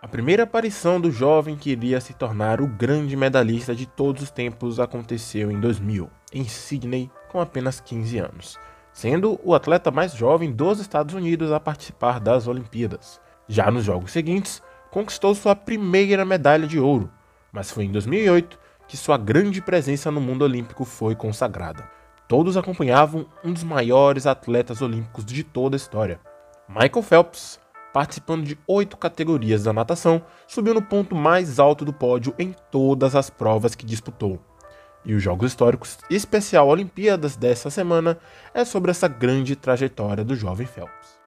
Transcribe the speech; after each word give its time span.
A 0.00 0.06
primeira 0.06 0.44
aparição 0.44 1.00
do 1.00 1.10
jovem 1.10 1.56
que 1.56 1.70
iria 1.70 2.00
se 2.00 2.14
tornar 2.14 2.60
o 2.60 2.68
grande 2.68 3.16
medalhista 3.16 3.74
de 3.74 3.84
todos 3.84 4.22
os 4.22 4.30
tempos 4.30 4.78
aconteceu 4.78 5.50
em 5.50 5.58
2000, 5.58 6.08
em 6.32 6.44
Sydney, 6.44 7.10
com 7.28 7.40
apenas 7.40 7.80
15 7.80 8.18
anos, 8.18 8.56
sendo 8.92 9.40
o 9.42 9.56
atleta 9.56 9.90
mais 9.90 10.12
jovem 10.14 10.52
dos 10.52 10.78
Estados 10.78 11.16
Unidos 11.16 11.50
a 11.50 11.58
participar 11.58 12.20
das 12.20 12.46
Olimpíadas. 12.46 13.20
Já 13.48 13.72
nos 13.72 13.84
jogos 13.84 14.12
seguintes, 14.12 14.62
conquistou 14.88 15.34
sua 15.34 15.56
primeira 15.56 16.24
medalha 16.24 16.68
de 16.68 16.78
ouro, 16.78 17.10
mas 17.50 17.72
foi 17.72 17.82
em 17.82 17.90
2008 17.90 18.56
que 18.86 18.96
sua 18.96 19.18
grande 19.18 19.60
presença 19.60 20.12
no 20.12 20.20
mundo 20.20 20.42
olímpico 20.42 20.84
foi 20.84 21.16
consagrada. 21.16 21.90
Todos 22.28 22.56
acompanhavam 22.56 23.26
um 23.42 23.52
dos 23.52 23.64
maiores 23.64 24.26
atletas 24.28 24.80
olímpicos 24.80 25.24
de 25.24 25.42
toda 25.42 25.74
a 25.74 25.78
história. 25.78 26.20
Michael 26.68 27.02
Phelps, 27.02 27.58
participando 27.92 28.44
de 28.44 28.58
oito 28.66 28.96
categorias 28.96 29.64
da 29.64 29.72
natação, 29.72 30.22
subiu 30.46 30.74
no 30.74 30.82
ponto 30.82 31.14
mais 31.14 31.58
alto 31.58 31.84
do 31.84 31.92
pódio 31.92 32.34
em 32.38 32.54
todas 32.70 33.14
as 33.14 33.30
provas 33.30 33.74
que 33.74 33.86
disputou. 33.86 34.40
E 35.04 35.14
os 35.14 35.22
Jogos 35.22 35.52
Históricos 35.52 35.98
Especial 36.10 36.68
Olimpíadas 36.68 37.36
dessa 37.36 37.70
semana 37.70 38.18
é 38.52 38.64
sobre 38.64 38.90
essa 38.90 39.08
grande 39.08 39.56
trajetória 39.56 40.24
do 40.24 40.36
jovem 40.36 40.66
Phelps. 40.66 41.18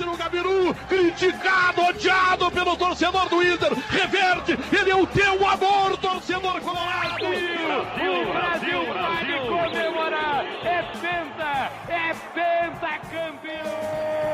No 0.00 0.16
Gabiru, 0.16 0.74
criticado, 0.88 1.82
odiado 1.82 2.50
pelo 2.50 2.76
torcedor 2.76 3.28
do 3.28 3.40
Inter, 3.42 3.72
reverte, 3.88 4.58
ele 4.76 4.90
é 4.90 4.96
o 4.96 5.06
teu 5.06 5.34
amor, 5.46 5.96
torcedor 5.98 6.60
colorado. 6.60 7.20
Brasil, 7.20 8.26
Brasil, 8.26 8.32
Brasil, 8.32 8.92
Brasil 8.92 9.38
pode 9.48 9.72
comemorar, 9.72 10.23
é 10.64 10.82
penta, 11.00 11.70
é 11.88 12.14
penta 12.34 12.98
campeão. 13.10 14.24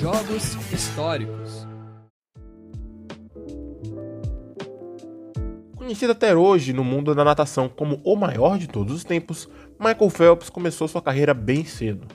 Jogos 0.00 0.54
históricos. 0.72 1.66
Conhecido 5.76 6.12
até 6.12 6.34
hoje 6.34 6.72
no 6.72 6.82
mundo 6.82 7.14
da 7.14 7.24
natação 7.24 7.68
como 7.68 8.00
o 8.04 8.16
maior 8.16 8.58
de 8.58 8.66
todos 8.66 8.94
os 8.94 9.04
tempos, 9.04 9.48
Michael 9.78 10.10
Phelps 10.10 10.50
começou 10.50 10.88
sua 10.88 11.02
carreira 11.02 11.34
bem 11.34 11.64
cedo. 11.64 12.06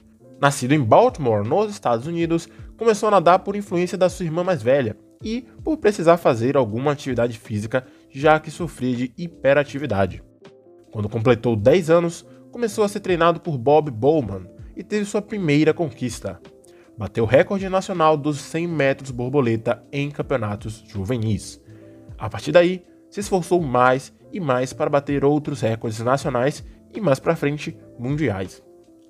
Nascido 0.42 0.74
em 0.74 0.84
Baltimore, 0.84 1.48
nos 1.48 1.72
Estados 1.72 2.08
Unidos, 2.08 2.48
começou 2.80 3.08
a 3.08 3.12
nadar 3.12 3.40
por 3.40 3.58
influência 3.58 3.98
da 3.98 4.08
sua 4.08 4.26
irmã 4.26 4.42
mais 4.42 4.64
velha 4.64 4.98
e 5.22 5.42
por 5.64 5.76
precisar 5.78 6.16
fazer 6.16 6.56
alguma 6.56 6.94
atividade 6.94 7.38
física, 7.38 7.86
já 8.10 8.40
que 8.40 8.50
sofria 8.50 8.96
de 8.96 9.14
hiperatividade. 9.18 10.24
Quando 10.90 11.10
completou 11.10 11.58
10 11.58 11.90
anos, 11.90 12.26
começou 12.52 12.86
a 12.86 12.88
ser 12.88 13.02
treinado 13.02 13.42
por 13.42 13.58
Bob 13.58 13.92
Bowman 13.92 14.50
e 14.78 14.82
teve 14.82 15.04
sua 15.04 15.22
primeira 15.22 15.74
conquista. 15.74 16.40
Bateu 16.98 17.26
o 17.26 17.28
recorde 17.28 17.68
nacional 17.68 18.16
dos 18.16 18.40
100 18.40 18.68
metros 18.68 19.12
borboleta 19.12 19.84
em 19.92 20.10
campeonatos 20.10 20.82
juvenis. 20.88 21.62
A 22.18 22.30
partir 22.30 22.54
daí, 22.54 22.86
se 23.10 23.20
esforçou 23.20 23.62
mais 23.62 24.14
e 24.32 24.40
mais 24.40 24.72
para 24.72 24.90
bater 24.90 25.26
outros 25.26 25.60
recordes 25.60 26.00
nacionais 26.00 26.64
e 26.94 27.02
mais 27.02 27.20
para 27.20 27.36
frente 27.36 27.78
mundiais. 27.98 28.64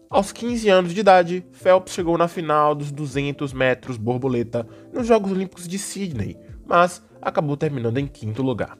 Aos 0.09 0.31
15 0.31 0.67
anos 0.69 0.91
de 0.91 1.01
idade, 1.01 1.45
Phelps 1.51 1.93
chegou 1.93 2.17
na 2.17 2.27
final 2.27 2.73
dos 2.73 2.91
200 2.91 3.53
metros 3.53 3.95
borboleta 3.95 4.67
nos 4.91 5.05
Jogos 5.05 5.31
Olímpicos 5.31 5.67
de 5.67 5.77
Sydney, 5.77 6.35
mas 6.65 7.03
acabou 7.21 7.55
terminando 7.55 7.99
em 7.99 8.07
quinto 8.07 8.41
lugar. 8.41 8.75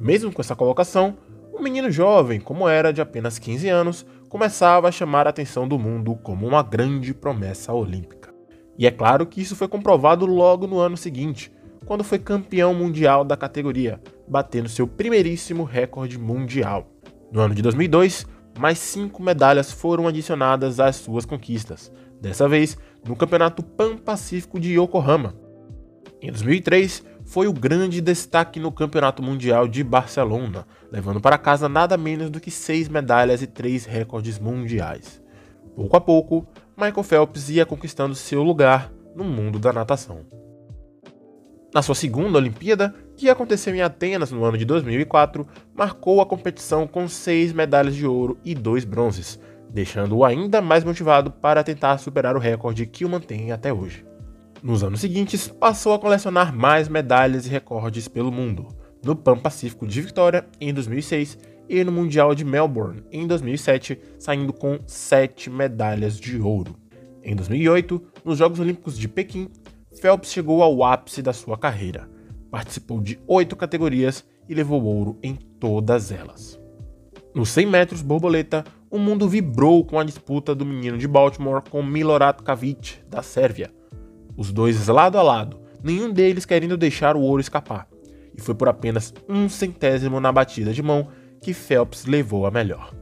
Mesmo 0.00 0.32
com 0.32 0.40
essa 0.40 0.56
colocação, 0.56 1.18
o 1.52 1.62
menino 1.62 1.90
jovem, 1.90 2.40
como 2.40 2.66
era 2.66 2.94
de 2.94 3.02
apenas 3.02 3.38
15 3.38 3.68
anos, 3.68 4.06
começava 4.30 4.88
a 4.88 4.92
chamar 4.92 5.26
a 5.26 5.30
atenção 5.30 5.68
do 5.68 5.78
mundo 5.78 6.14
como 6.22 6.46
uma 6.46 6.62
grande 6.62 7.12
promessa 7.12 7.74
olímpica. 7.74 8.32
E 8.78 8.86
é 8.86 8.90
claro 8.90 9.26
que 9.26 9.42
isso 9.42 9.54
foi 9.54 9.68
comprovado 9.68 10.24
logo 10.24 10.66
no 10.66 10.78
ano 10.78 10.96
seguinte, 10.96 11.52
quando 11.84 12.02
foi 12.02 12.18
campeão 12.18 12.72
mundial 12.72 13.22
da 13.22 13.36
categoria, 13.36 14.00
batendo 14.26 14.66
seu 14.66 14.88
primeiríssimo 14.88 15.62
recorde 15.62 16.18
mundial. 16.18 16.90
No 17.30 17.42
ano 17.42 17.54
de 17.54 17.60
2002, 17.60 18.26
mais 18.60 18.78
cinco 18.78 19.22
medalhas 19.22 19.72
foram 19.72 20.06
adicionadas 20.06 20.78
às 20.78 20.96
suas 20.96 21.24
conquistas, 21.24 21.90
dessa 22.20 22.46
vez 22.46 22.76
no 23.08 23.16
Campeonato 23.16 23.62
Pan-Pacífico 23.62 24.60
de 24.60 24.78
Yokohama. 24.78 25.34
Em 26.20 26.30
2003, 26.30 27.02
foi 27.24 27.48
o 27.48 27.54
grande 27.54 28.02
destaque 28.02 28.60
no 28.60 28.70
Campeonato 28.70 29.22
Mundial 29.22 29.66
de 29.66 29.82
Barcelona, 29.82 30.66
levando 30.92 31.22
para 31.22 31.38
casa 31.38 31.70
nada 31.70 31.96
menos 31.96 32.28
do 32.28 32.38
que 32.38 32.50
seis 32.50 32.86
medalhas 32.86 33.40
e 33.40 33.46
três 33.46 33.86
recordes 33.86 34.38
mundiais. 34.38 35.22
Pouco 35.74 35.96
a 35.96 36.00
pouco, 36.00 36.46
Michael 36.76 37.02
Phelps 37.02 37.48
ia 37.48 37.64
conquistando 37.64 38.14
seu 38.14 38.42
lugar 38.42 38.92
no 39.16 39.24
mundo 39.24 39.58
da 39.58 39.72
natação. 39.72 40.26
Na 41.72 41.80
sua 41.80 41.94
segunda 41.94 42.36
Olimpíada, 42.36 42.94
que 43.20 43.28
aconteceu 43.28 43.74
em 43.74 43.82
Atenas 43.82 44.32
no 44.32 44.42
ano 44.46 44.56
de 44.56 44.64
2004, 44.64 45.46
marcou 45.74 46.22
a 46.22 46.26
competição 46.26 46.86
com 46.86 47.06
seis 47.06 47.52
medalhas 47.52 47.94
de 47.94 48.06
ouro 48.06 48.38
e 48.42 48.54
dois 48.54 48.82
bronzes, 48.82 49.38
deixando-o 49.68 50.24
ainda 50.24 50.62
mais 50.62 50.84
motivado 50.84 51.30
para 51.30 51.62
tentar 51.62 51.98
superar 51.98 52.34
o 52.34 52.38
recorde 52.38 52.86
que 52.86 53.04
o 53.04 53.10
mantém 53.10 53.52
até 53.52 53.70
hoje. 53.70 54.06
Nos 54.62 54.82
anos 54.82 55.00
seguintes, 55.00 55.48
passou 55.48 55.92
a 55.92 55.98
colecionar 55.98 56.56
mais 56.56 56.88
medalhas 56.88 57.44
e 57.44 57.50
recordes 57.50 58.08
pelo 58.08 58.32
mundo, 58.32 58.68
no 59.04 59.14
Pan 59.14 59.36
Pacífico 59.36 59.86
de 59.86 60.00
Vitória 60.00 60.46
em 60.58 60.72
2006 60.72 61.36
e 61.68 61.84
no 61.84 61.92
Mundial 61.92 62.34
de 62.34 62.42
Melbourne 62.42 63.04
em 63.12 63.26
2007, 63.26 64.00
saindo 64.18 64.50
com 64.50 64.78
sete 64.86 65.50
medalhas 65.50 66.18
de 66.18 66.40
ouro. 66.40 66.74
Em 67.22 67.36
2008, 67.36 68.02
nos 68.24 68.38
Jogos 68.38 68.58
Olímpicos 68.58 68.96
de 68.96 69.06
Pequim, 69.06 69.50
Phelps 70.00 70.32
chegou 70.32 70.62
ao 70.62 70.82
ápice 70.82 71.20
da 71.20 71.34
sua 71.34 71.58
carreira. 71.58 72.08
Participou 72.50 73.00
de 73.00 73.18
oito 73.26 73.54
categorias 73.54 74.24
e 74.48 74.54
levou 74.54 74.82
ouro 74.82 75.18
em 75.22 75.34
todas 75.34 76.10
elas. 76.10 76.60
Nos 77.34 77.50
100 77.50 77.66
metros 77.66 78.02
borboleta, 78.02 78.64
o 78.90 78.98
mundo 78.98 79.28
vibrou 79.28 79.84
com 79.84 80.00
a 80.00 80.04
disputa 80.04 80.52
do 80.52 80.66
menino 80.66 80.98
de 80.98 81.06
Baltimore 81.06 81.62
com 81.62 81.82
Milorad 81.82 82.42
Kavic, 82.42 82.98
da 83.08 83.22
Sérvia. 83.22 83.70
Os 84.36 84.50
dois 84.50 84.88
lado 84.88 85.16
a 85.16 85.22
lado, 85.22 85.60
nenhum 85.82 86.12
deles 86.12 86.44
querendo 86.44 86.76
deixar 86.76 87.14
o 87.14 87.20
ouro 87.20 87.40
escapar. 87.40 87.86
E 88.36 88.40
foi 88.40 88.54
por 88.54 88.68
apenas 88.68 89.14
um 89.28 89.48
centésimo 89.48 90.18
na 90.18 90.32
batida 90.32 90.72
de 90.72 90.82
mão 90.82 91.08
que 91.40 91.54
Phelps 91.54 92.04
levou 92.04 92.46
a 92.46 92.50
melhor. 92.50 92.92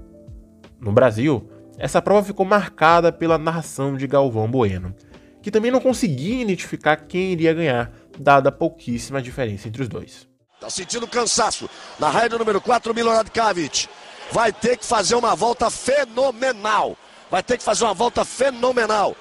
No 0.79 0.93
Brasil, 0.93 1.49
essa 1.79 2.03
prova 2.03 2.27
ficou 2.27 2.45
marcada 2.45 3.11
pela 3.11 3.39
narração 3.39 3.97
de 3.97 4.07
Galvão 4.07 4.51
Bueno, 4.51 4.95
que 5.41 5.51
também 5.51 5.71
não 5.71 5.81
conseguia 5.81 6.43
identificar 6.43 6.97
quem 6.97 7.33
iria 7.33 7.55
ganhar, 7.55 7.93
dada 8.19 8.51
pouquíssima 8.51 9.23
diferença 9.23 9.69
entre 9.69 9.83
os 9.83 9.89
dois. 9.89 10.27
Tá 10.61 10.69
sentindo 10.69 11.07
cansaço. 11.07 11.71
Na 11.99 12.11
raia 12.11 12.29
número 12.29 12.61
4, 12.61 12.95
Milorad 12.95 13.29
Kavic. 13.31 13.89
Vai 14.33 14.53
ter 14.53 14.77
que 14.77 14.85
fazer 14.85 15.15
uma 15.15 15.35
volta 15.35 15.71
fenomenal. 15.71 16.97
Vai 17.31 17.43
ter 17.43 17.57
que 17.57 17.65
fazer 17.65 17.85
uma 17.85 17.95
volta 17.95 18.25
fenomenal. 18.25 19.17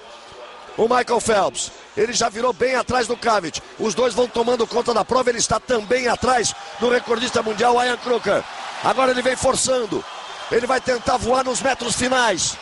O 0.75 0.83
Michael 0.83 1.19
Phelps, 1.19 1.71
ele 1.95 2.13
já 2.13 2.29
virou 2.29 2.53
bem 2.53 2.75
atrás 2.75 3.07
do 3.07 3.17
Kavic. 3.17 3.61
Os 3.79 3.95
dois 3.95 4.13
vão 4.13 4.27
tomando 4.27 4.67
conta 4.67 4.93
da 4.93 5.05
prova. 5.05 5.29
Ele 5.29 5.39
está 5.39 5.59
também 5.59 6.07
atrás 6.07 6.53
do 6.79 6.89
recordista 6.89 7.41
mundial, 7.41 7.75
Ian 7.83 7.97
Kruger. 7.97 8.43
Agora 8.83 9.11
ele 9.11 9.21
vem 9.21 9.35
forçando. 9.35 10.03
Ele 10.51 10.65
vai 10.65 10.79
tentar 10.79 11.17
voar 11.17 11.43
nos 11.43 11.61
metros 11.61 11.95
finais. 11.95 12.57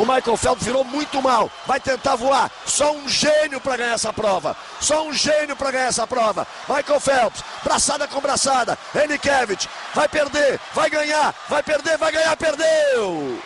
O 0.00 0.06
Michael 0.06 0.36
Phelps 0.38 0.64
virou 0.64 0.82
muito 0.82 1.20
mal. 1.20 1.50
Vai 1.66 1.78
tentar 1.78 2.16
voar. 2.16 2.50
Só 2.64 2.90
um 2.90 3.06
gênio 3.06 3.60
para 3.60 3.76
ganhar 3.76 3.92
essa 3.92 4.10
prova. 4.10 4.56
Só 4.80 5.04
um 5.04 5.12
gênio 5.12 5.54
para 5.54 5.70
ganhar 5.70 5.88
essa 5.88 6.06
prova. 6.06 6.46
Michael 6.66 6.98
Phelps, 6.98 7.44
braçada 7.62 8.08
com 8.08 8.18
braçada. 8.18 8.78
Enikevich 8.94 9.68
vai 9.94 10.08
perder, 10.08 10.58
vai 10.72 10.88
ganhar, 10.88 11.34
vai 11.50 11.62
perder, 11.62 11.98
vai 11.98 12.12
ganhar, 12.12 12.34
perdeu. 12.34 13.38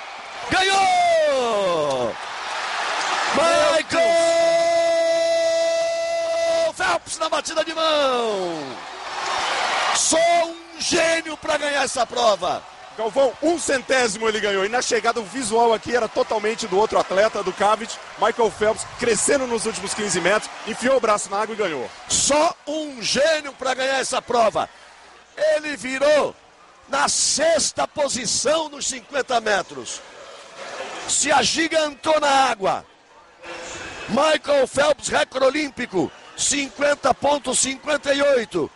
Ganhou! 0.48 2.14
Michael 3.34 4.04
Phelps 6.72 7.18
na 7.18 7.28
batida 7.28 7.64
de 7.64 7.74
mão. 7.74 8.62
Só 9.96 10.44
um 10.44 10.54
gênio 10.78 11.36
para 11.36 11.56
ganhar 11.56 11.82
essa 11.82 12.06
prova. 12.06 12.62
Galvão, 12.96 13.32
um 13.42 13.58
centésimo 13.58 14.28
ele 14.28 14.38
ganhou. 14.38 14.64
E 14.64 14.68
na 14.68 14.80
chegada, 14.80 15.18
o 15.20 15.24
visual 15.24 15.72
aqui 15.72 15.96
era 15.96 16.06
totalmente 16.08 16.68
do 16.68 16.78
outro 16.78 16.96
atleta, 16.98 17.42
do 17.42 17.52
Cavit, 17.52 17.98
Michael 18.18 18.50
Phelps, 18.50 18.86
crescendo 18.98 19.46
nos 19.46 19.64
últimos 19.66 19.94
15 19.94 20.20
metros, 20.20 20.50
enfiou 20.66 20.96
o 20.96 21.00
braço 21.00 21.30
na 21.30 21.40
água 21.40 21.54
e 21.54 21.58
ganhou. 21.58 21.88
Só 22.08 22.54
um 22.66 23.00
gênio 23.02 23.52
para 23.52 23.74
ganhar 23.74 23.98
essa 23.98 24.22
prova. 24.22 24.68
Ele 25.36 25.76
virou 25.76 26.34
na 26.88 27.08
sexta 27.08 27.88
posição 27.88 28.68
nos 28.68 28.86
50 28.86 29.40
metros. 29.40 30.00
Se 31.08 31.32
agigantou 31.32 32.20
na 32.20 32.28
água. 32.28 32.86
Michael 34.08 34.68
Phelps, 34.68 35.08
recorde 35.08 35.46
olímpico. 35.46 36.12
50.58. 36.38 38.70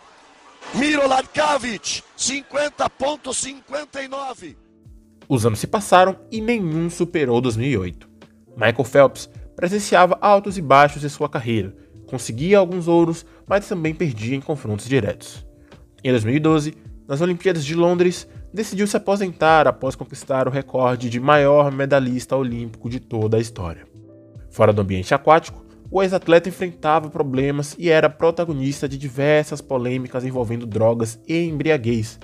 Mirolad 0.73 1.25
Kavic, 1.33 2.03
50.59. 2.19 4.55
Os 5.29 5.45
anos 5.45 5.59
se 5.59 5.67
passaram 5.67 6.17
e 6.29 6.41
nenhum 6.41 6.89
superou 6.89 7.39
2008. 7.39 8.09
Michael 8.57 8.83
Phelps 8.83 9.29
presenciava 9.55 10.17
altos 10.19 10.57
e 10.57 10.61
baixos 10.61 11.05
em 11.05 11.09
sua 11.09 11.29
carreira, 11.29 11.73
conseguia 12.07 12.57
alguns 12.57 12.89
ouros, 12.89 13.25
mas 13.47 13.69
também 13.69 13.95
perdia 13.95 14.35
em 14.35 14.41
confrontos 14.41 14.85
diretos. 14.85 15.47
Em 16.03 16.11
2012, 16.11 16.75
nas 17.07 17.21
Olimpíadas 17.21 17.63
de 17.63 17.73
Londres, 17.73 18.27
decidiu 18.53 18.85
se 18.85 18.97
aposentar 18.97 19.65
após 19.65 19.95
conquistar 19.95 20.45
o 20.45 20.51
recorde 20.51 21.09
de 21.09 21.21
maior 21.21 21.71
medalhista 21.71 22.35
olímpico 22.35 22.89
de 22.89 22.99
toda 22.99 23.37
a 23.37 23.39
história. 23.39 23.87
Fora 24.51 24.73
do 24.73 24.81
ambiente 24.81 25.13
aquático, 25.13 25.65
o 25.91 26.03
ex-atleta 26.03 26.49
enfrentava 26.49 27.09
problemas 27.09 27.75
e 27.77 27.89
era 27.89 28.09
protagonista 28.09 28.87
de 28.87 28.97
diversas 28.97 29.59
polêmicas 29.59 30.23
envolvendo 30.23 30.65
drogas 30.65 31.19
e 31.27 31.45
embriaguez. 31.45 32.19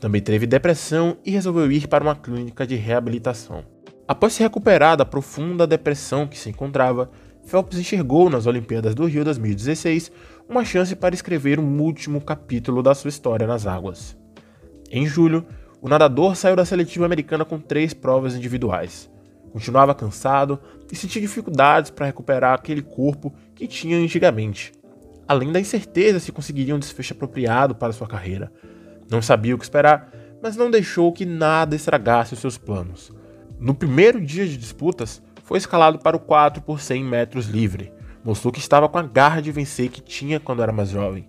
Também 0.00 0.22
teve 0.22 0.46
depressão 0.46 1.16
e 1.24 1.30
resolveu 1.30 1.70
ir 1.70 1.86
para 1.86 2.04
uma 2.04 2.16
clínica 2.16 2.66
de 2.66 2.76
reabilitação. 2.76 3.64
Após 4.06 4.34
se 4.34 4.42
recuperar 4.42 4.96
da 4.96 5.04
profunda 5.04 5.66
depressão 5.66 6.26
que 6.26 6.38
se 6.38 6.50
encontrava, 6.50 7.10
Phelps 7.46 7.78
enxergou 7.78 8.30
nas 8.30 8.46
Olimpíadas 8.46 8.94
do 8.94 9.06
Rio 9.06 9.24
2016 9.24 10.10
uma 10.48 10.64
chance 10.64 10.94
para 10.96 11.14
escrever 11.14 11.58
um 11.58 11.80
último 11.80 12.20
capítulo 12.20 12.82
da 12.82 12.94
sua 12.94 13.08
história 13.08 13.46
nas 13.46 13.66
águas. 13.66 14.16
Em 14.90 15.06
julho, 15.06 15.44
o 15.80 15.88
nadador 15.88 16.36
saiu 16.36 16.56
da 16.56 16.64
seletiva 16.64 17.04
americana 17.04 17.44
com 17.44 17.58
três 17.58 17.92
provas 17.92 18.34
individuais. 18.34 19.10
Continuava 19.54 19.94
cansado 19.94 20.58
e 20.90 20.96
sentia 20.96 21.22
dificuldades 21.22 21.88
para 21.88 22.06
recuperar 22.06 22.54
aquele 22.54 22.82
corpo 22.82 23.32
que 23.54 23.68
tinha 23.68 23.96
antigamente, 23.96 24.72
além 25.28 25.52
da 25.52 25.60
incerteza 25.60 26.18
se 26.18 26.32
conseguiria 26.32 26.74
um 26.74 26.78
desfecho 26.80 27.14
apropriado 27.14 27.72
para 27.72 27.92
sua 27.92 28.08
carreira. 28.08 28.52
Não 29.08 29.22
sabia 29.22 29.54
o 29.54 29.58
que 29.58 29.62
esperar, 29.62 30.12
mas 30.42 30.56
não 30.56 30.68
deixou 30.68 31.12
que 31.12 31.24
nada 31.24 31.76
estragasse 31.76 32.34
os 32.34 32.40
seus 32.40 32.58
planos. 32.58 33.12
No 33.56 33.76
primeiro 33.76 34.20
dia 34.20 34.44
de 34.44 34.56
disputas, 34.56 35.22
foi 35.44 35.58
escalado 35.58 36.00
para 36.00 36.16
o 36.16 36.20
4 36.20 36.60
por 36.60 36.80
100 36.80 37.04
metros 37.04 37.46
livre. 37.46 37.92
Mostrou 38.24 38.52
que 38.52 38.58
estava 38.58 38.88
com 38.88 38.98
a 38.98 39.02
garra 39.02 39.40
de 39.40 39.52
vencer 39.52 39.88
que 39.88 40.00
tinha 40.00 40.40
quando 40.40 40.64
era 40.64 40.72
mais 40.72 40.88
jovem. 40.88 41.28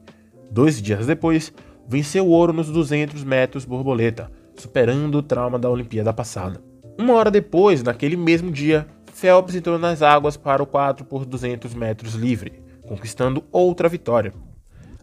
Dois 0.49 0.81
dias 0.81 1.05
depois, 1.05 1.53
venceu 1.87 2.25
o 2.25 2.31
ouro 2.31 2.51
nos 2.51 2.71
200 2.71 3.23
metros 3.23 3.65
borboleta, 3.65 4.31
superando 4.55 5.19
o 5.19 5.21
trauma 5.21 5.59
da 5.59 5.69
Olimpíada 5.69 6.11
passada. 6.11 6.59
Uma 6.97 7.13
hora 7.13 7.29
depois, 7.31 7.83
naquele 7.83 8.15
mesmo 8.15 8.51
dia, 8.51 8.87
Phelps 9.13 9.55
entrou 9.55 9.77
nas 9.77 10.01
águas 10.01 10.37
para 10.37 10.63
o 10.63 10.65
4 10.65 11.05
por 11.05 11.25
200 11.25 11.73
metros 11.73 12.13
livre, 12.13 12.61
conquistando 12.87 13.43
outra 13.51 13.89
vitória, 13.89 14.33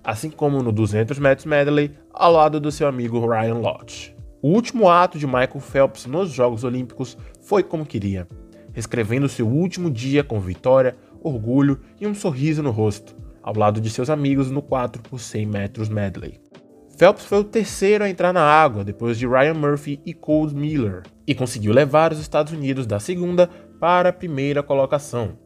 assim 0.02 0.30
como 0.30 0.62
no 0.62 0.72
200 0.72 1.18
metros 1.18 1.46
medley 1.46 1.92
ao 2.12 2.32
lado 2.32 2.60
do 2.60 2.72
seu 2.72 2.86
amigo 2.88 3.26
Ryan 3.26 3.54
Lodge. 3.54 4.14
O 4.40 4.48
último 4.48 4.88
ato 4.88 5.18
de 5.18 5.26
Michael 5.26 5.60
Phelps 5.60 6.06
nos 6.06 6.30
Jogos 6.30 6.64
Olímpicos 6.64 7.16
foi 7.40 7.62
como 7.62 7.86
queria 7.86 8.26
escrevendo 8.76 9.28
seu 9.28 9.46
último 9.46 9.90
dia 9.90 10.24
com 10.24 10.40
vitória, 10.40 10.96
orgulho 11.22 11.80
e 12.00 12.06
um 12.06 12.14
sorriso 12.14 12.62
no 12.62 12.70
rosto, 12.70 13.14
ao 13.42 13.56
lado 13.56 13.80
de 13.80 13.90
seus 13.90 14.08
amigos 14.10 14.50
no 14.50 14.62
4 14.62 15.02
por 15.02 15.20
100 15.20 15.46
metros 15.46 15.88
medley. 15.88 16.40
Phelps 17.02 17.24
foi 17.24 17.38
o 17.40 17.44
terceiro 17.44 18.04
a 18.04 18.08
entrar 18.08 18.32
na 18.32 18.44
água 18.44 18.84
depois 18.84 19.18
de 19.18 19.26
Ryan 19.26 19.54
Murphy 19.54 20.00
e 20.06 20.14
Cole 20.14 20.54
Miller 20.54 21.02
e 21.26 21.34
conseguiu 21.34 21.72
levar 21.72 22.12
os 22.12 22.20
Estados 22.20 22.52
Unidos 22.52 22.86
da 22.86 23.00
segunda 23.00 23.50
para 23.80 24.10
a 24.10 24.12
primeira 24.12 24.62
colocação. 24.62 25.36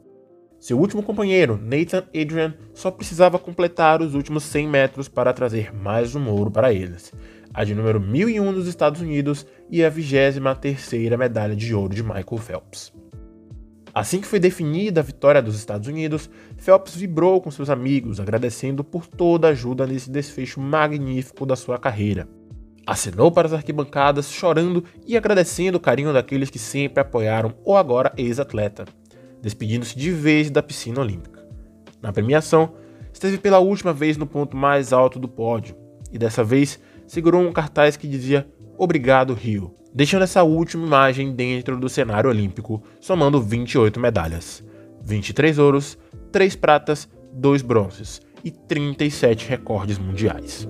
Seu 0.60 0.78
último 0.78 1.02
companheiro, 1.02 1.58
Nathan 1.58 2.04
Adrian, 2.14 2.54
só 2.74 2.90
precisava 2.90 3.38
completar 3.38 4.02
os 4.02 4.14
últimos 4.14 4.42
100 4.42 4.68
metros 4.68 5.08
para 5.08 5.32
trazer 5.32 5.74
mais 5.74 6.14
um 6.14 6.28
ouro 6.28 6.50
para 6.50 6.74
eles, 6.74 7.10
a 7.54 7.64
de 7.64 7.74
número 7.74 8.02
1001 8.02 8.52
dos 8.52 8.68
Estados 8.68 9.00
Unidos 9.00 9.46
e 9.70 9.82
a 9.82 9.90
23ª 9.90 11.16
medalha 11.16 11.56
de 11.56 11.74
ouro 11.74 11.94
de 11.94 12.02
Michael 12.02 12.36
Phelps. 12.36 12.92
Assim 13.96 14.20
que 14.20 14.26
foi 14.26 14.38
definida 14.38 15.00
a 15.00 15.02
vitória 15.02 15.40
dos 15.40 15.56
Estados 15.56 15.88
Unidos, 15.88 16.28
Phelps 16.58 16.94
vibrou 16.94 17.40
com 17.40 17.50
seus 17.50 17.70
amigos, 17.70 18.20
agradecendo 18.20 18.84
por 18.84 19.06
toda 19.06 19.48
a 19.48 19.52
ajuda 19.52 19.86
nesse 19.86 20.10
desfecho 20.10 20.60
magnífico 20.60 21.46
da 21.46 21.56
sua 21.56 21.78
carreira. 21.78 22.28
Acenou 22.86 23.32
para 23.32 23.48
as 23.48 23.54
arquibancadas, 23.54 24.30
chorando 24.30 24.84
e 25.06 25.16
agradecendo 25.16 25.78
o 25.78 25.80
carinho 25.80 26.12
daqueles 26.12 26.50
que 26.50 26.58
sempre 26.58 27.00
apoiaram 27.00 27.54
o 27.64 27.74
agora 27.74 28.12
ex-atleta, 28.18 28.84
despedindo-se 29.40 29.96
de 29.96 30.10
vez 30.10 30.50
da 30.50 30.62
piscina 30.62 31.00
olímpica. 31.00 31.48
Na 32.02 32.12
premiação, 32.12 32.74
esteve 33.10 33.38
pela 33.38 33.60
última 33.60 33.94
vez 33.94 34.18
no 34.18 34.26
ponto 34.26 34.58
mais 34.58 34.92
alto 34.92 35.18
do 35.18 35.26
pódio, 35.26 35.74
e 36.12 36.18
dessa 36.18 36.44
vez 36.44 36.78
segurou 37.06 37.40
um 37.40 37.50
cartaz 37.50 37.96
que 37.96 38.06
dizia 38.06 38.46
Obrigado, 38.78 39.32
Rio, 39.32 39.74
deixando 39.94 40.22
essa 40.22 40.42
última 40.42 40.86
imagem 40.86 41.32
dentro 41.34 41.78
do 41.78 41.88
cenário 41.88 42.28
olímpico, 42.28 42.82
somando 43.00 43.40
28 43.40 43.98
medalhas: 43.98 44.62
23 45.02 45.58
ouros, 45.58 45.98
3 46.30 46.54
pratas, 46.56 47.08
2 47.32 47.62
bronzes 47.62 48.20
e 48.44 48.50
37 48.50 49.48
recordes 49.48 49.98
mundiais. 49.98 50.68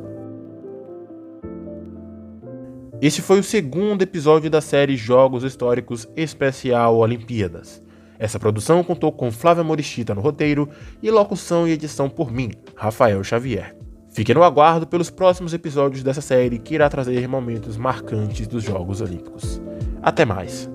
Esse 3.03 3.21
foi 3.21 3.41
o 3.41 3.45
segundo 3.45 4.03
episódio 4.03 4.49
da 4.49 4.61
série 4.61 4.97
Jogos 4.97 5.45
Históricos 5.45 6.09
Especial 6.17 6.97
Olimpíadas. 6.97 7.83
Essa 8.19 8.39
produção 8.39 8.83
contou 8.83 9.13
com 9.13 9.31
Flávia 9.31 9.63
Morichita 9.63 10.15
no 10.15 10.23
roteiro 10.23 10.69
e 11.03 11.11
locução 11.11 11.69
e 11.69 11.73
edição 11.73 12.09
por 12.09 12.33
mim, 12.33 12.53
Rafael 12.75 13.23
Xavier. 13.23 13.77
Fique 14.17 14.33
no 14.33 14.43
aguardo 14.43 14.87
pelos 14.87 15.11
próximos 15.11 15.53
episódios 15.53 16.03
dessa 16.03 16.23
série 16.23 16.59
que 16.59 16.75
irá 16.75 16.89
trazer 16.89 17.29
momentos 17.29 17.77
marcantes 17.77 18.47
dos 18.47 18.65
Jogos 18.65 19.03
Olímpicos. 19.03 19.61
Até 20.03 20.25
mais! 20.25 20.71